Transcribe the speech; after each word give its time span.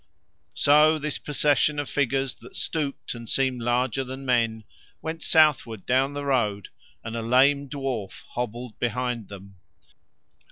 So 0.55 0.97
this 0.97 1.19
procession 1.19 1.77
of 1.77 1.87
figures 1.87 2.33
that 2.37 2.55
stooped 2.55 3.13
and 3.13 3.29
seemed 3.29 3.61
larger 3.61 4.03
than 4.03 4.25
men 4.25 4.63
went 4.99 5.21
southward 5.21 5.85
down 5.85 6.13
the 6.13 6.25
road 6.25 6.69
and 7.03 7.15
a 7.15 7.21
lame 7.21 7.69
dwarf 7.69 8.23
hobbled 8.29 8.79
behind 8.79 9.27
them. 9.27 9.57